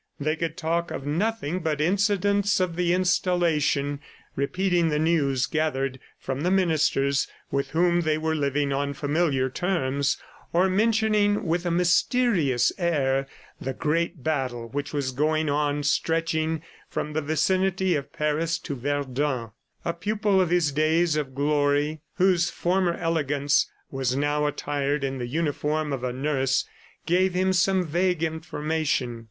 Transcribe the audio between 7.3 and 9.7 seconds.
with whom they were living on familiar